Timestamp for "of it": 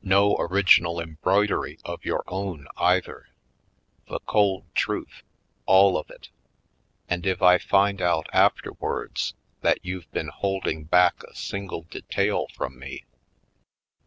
5.98-6.30